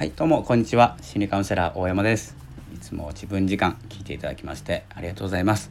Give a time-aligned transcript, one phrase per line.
[0.00, 0.96] はいどうもこんにちは。
[1.02, 2.34] 心理カウンセラー大山です。
[2.74, 5.70] いつも自分時間聞いていただきましてありがとうございます。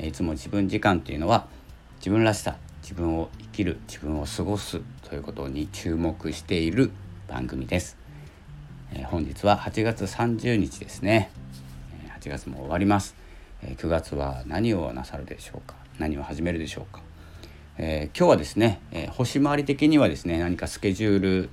[0.00, 1.48] いつも自分時間っていうのは
[1.96, 6.92] 自分らしさ自分を生きる自分を過ごすということに注目している
[7.26, 7.96] 番組です、
[8.92, 11.32] え本日は8月30日ですね。
[12.20, 13.16] 8月も終わります。
[13.64, 15.74] 9月は何をなさるでしょうか？
[15.98, 17.00] 何を始めるでしょうか、
[17.78, 21.50] えー、今日はですね、えー、星回り的にはですね何かスケジュール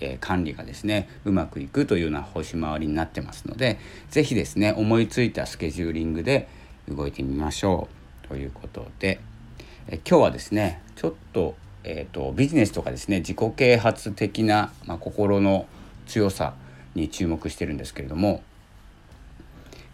[0.00, 3.78] え管理がですねうまくいくというような星回りになってますので
[4.10, 6.48] 是非ですね思いついたスケジューリングで
[6.88, 7.88] 動いてみましょ
[8.24, 9.20] うということで、
[9.88, 11.54] え今日はですねちょっと,、
[11.84, 15.66] えーと、ビジネスとかですね自己啓発的な、まあ、心の
[16.06, 16.54] 強さ
[16.94, 18.42] に注目してるんですけれども、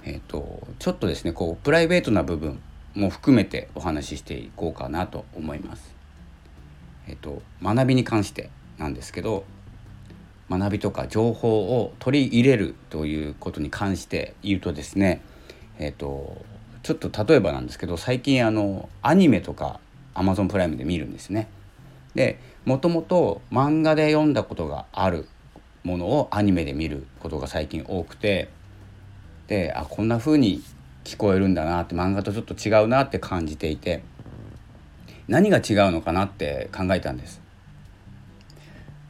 [0.05, 2.61] えーと、ちょっとですねこうプライベートな部分
[2.95, 5.95] も含めてお話ししていこうかなと思います。
[7.09, 9.45] えっ、と学びに関してなんですけど
[10.51, 15.21] 学びとか情報を取り入れるということに関して言うとですね
[15.79, 16.45] えっ、と
[16.83, 19.81] ちょっと例えばなんですけど最近あのアニメとか
[20.15, 21.49] Amazon プライムで見るんですね。
[22.15, 25.29] でもともと漫画で読んだことがある
[25.85, 28.49] ものをアニメで見ることが最近多くて
[29.47, 30.63] であこんな風に
[31.05, 34.03] 聞こえるんだなって漫画とちょっと違うなって感じていて
[35.29, 37.41] 何が違うのかなって考えたんです。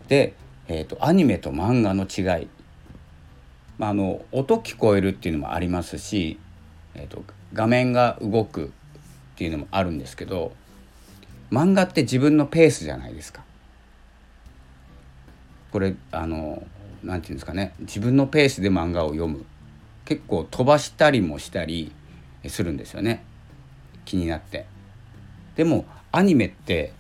[0.09, 0.35] で
[0.69, 2.49] えーと、アニメと漫画の違い、
[3.79, 6.39] まあ、あの音聞こえるっていうのもありますし、
[6.95, 7.23] えーと、
[7.53, 8.69] 画面が動くっ
[9.37, 10.53] ていうのもあるんですけど
[11.51, 13.45] 漫画って自分のペースじゃないですか。
[15.71, 16.67] これあの
[17.05, 19.45] なんていうんですかね自分のペースで漫画を読む
[20.05, 21.93] 結構飛ばしたりもしたり
[22.49, 23.25] するんですよね
[24.05, 24.67] 気になって。
[25.55, 26.93] でもアニメって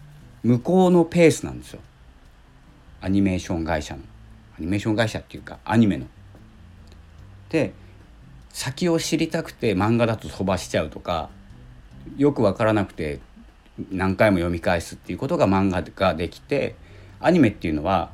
[0.42, 1.80] 向こうのペースなんですよ。
[3.06, 4.02] アニメーション会社の
[4.58, 6.06] アニメーション会社っていうかアニメの。
[7.50, 7.72] で
[8.50, 11.30] 先を知りたくて漫画だと飛ばしちゃうとか
[12.16, 13.20] よく分からなくて
[13.92, 16.74] 何回も読み返すっていうことが漫画ができて
[17.20, 18.10] アニメっていうのは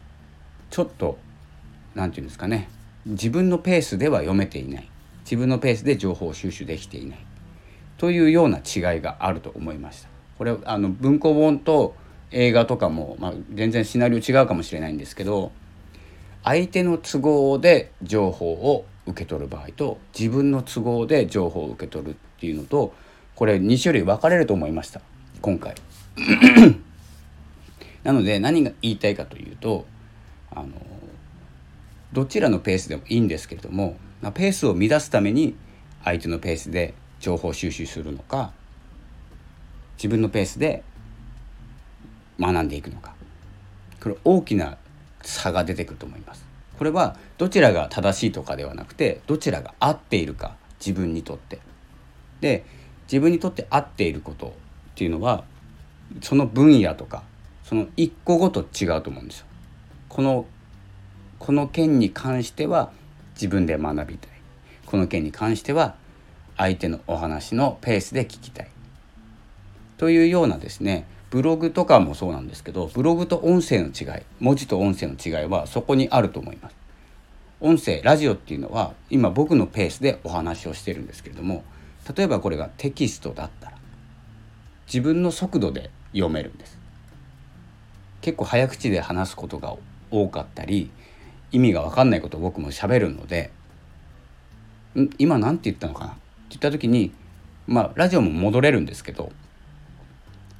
[0.68, 1.16] ちょっと
[1.94, 2.68] 何て言うんですかね
[3.06, 4.90] 自分のペースでは読めていない
[5.24, 7.18] 自分のペースで情報を収集できていない
[7.96, 10.08] というような違いがあると思いました。
[10.36, 11.94] これあの文庫本と
[12.32, 15.52] 映画とかも、まあ、全然シナリオ違うかもしれないんですけど
[16.42, 22.94] 相手の都合で情報を受け取る場合と自分の都合で情報を受け取るっていうのと
[23.34, 25.00] これ2種類分かれると思いました
[25.40, 25.74] 今回。
[28.04, 29.86] なので何が言いたいかというと
[30.50, 30.68] あの
[32.12, 33.96] どちらのペースでもいいんですけれども
[34.34, 35.56] ペースを乱すために
[36.04, 38.52] 相手のペースで情報収集するのか
[39.96, 40.82] 自分のペースで
[42.42, 43.14] 学んでいくのか。
[44.02, 44.76] これ大きな
[45.22, 46.44] 差が出てくると思います。
[46.76, 51.60] これはどちらが正しいとかではなくてどちらが合っているか自分にとって。
[52.40, 52.64] で
[53.04, 54.50] 自分にとって合っていることっ
[54.96, 55.44] ていうのは
[56.22, 57.22] その分野とか
[57.62, 59.46] その一個ごと違うと思うんですよ。
[60.08, 60.46] この
[61.38, 62.90] この件に関しては
[63.34, 64.30] 自分で学びたい。
[64.86, 65.94] この件に関しては
[66.56, 68.68] 相手のお話のペースで聞きたい。
[69.96, 76.76] というようなですねブログとかもそうなんですけどブログと音声の違い文字と音声の違いはそこにあると思います。
[77.58, 81.64] 音声ラジオっていうのは今僕のペースでお話をしてるんですけれども
[82.14, 83.78] 例えばこれがテキストだったら
[84.86, 86.76] 自分の速度で読めるんです
[88.20, 89.74] 結構早口で話すことが
[90.10, 90.90] 多かったり
[91.50, 93.52] 意味が分かんないことを僕も喋るので
[94.94, 96.10] ん今何て言ったのかな？
[96.10, 96.20] って
[96.50, 97.12] 言った時に
[97.66, 99.32] まあラジオも戻れるんですけど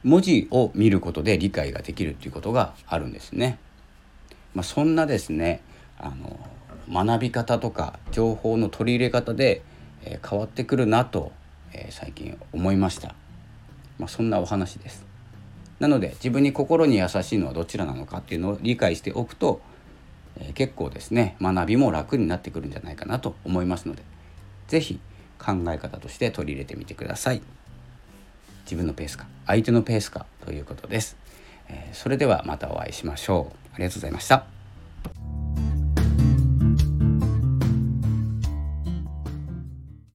[0.04, 3.58] 文字を見ることで理解ができるっていうことがあるんですね。
[4.54, 5.62] まあ、そんなですね
[5.98, 6.38] あの
[7.06, 9.62] 学び方とか情報の取り入れ方で、
[10.04, 11.32] えー、変わってくるなと、
[11.72, 13.14] えー、最近思いました。
[13.98, 15.06] まあ、そんなお話です。
[15.78, 19.60] なので自分に心に優しいのはどちらなのかっていうのを理解しておくと、
[20.36, 24.02] えー、結構ですね学びも楽になってくるんじゃないかなと思いますので
[24.68, 25.00] 是非
[25.38, 27.42] 考え方として取り入れてみてください。
[28.64, 31.16] 自分のペースか相手のペースかということです、
[31.68, 33.62] えー、それではまたお会いしましょう。
[33.74, 34.61] ありがとうございました。